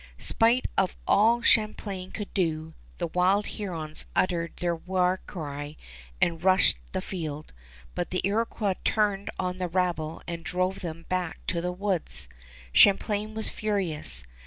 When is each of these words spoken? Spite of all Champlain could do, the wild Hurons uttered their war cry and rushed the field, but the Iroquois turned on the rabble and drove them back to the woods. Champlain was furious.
Spite 0.17 0.65
of 0.79 0.95
all 1.05 1.43
Champlain 1.43 2.09
could 2.09 2.33
do, 2.33 2.73
the 2.97 3.05
wild 3.05 3.45
Hurons 3.45 4.07
uttered 4.15 4.53
their 4.57 4.75
war 4.75 5.19
cry 5.27 5.75
and 6.19 6.43
rushed 6.43 6.77
the 6.91 7.03
field, 7.03 7.53
but 7.93 8.09
the 8.09 8.19
Iroquois 8.23 8.73
turned 8.83 9.29
on 9.37 9.59
the 9.59 9.67
rabble 9.67 10.23
and 10.27 10.43
drove 10.43 10.79
them 10.79 11.05
back 11.07 11.45
to 11.45 11.61
the 11.61 11.71
woods. 11.71 12.27
Champlain 12.73 13.35
was 13.35 13.51
furious. 13.51 14.23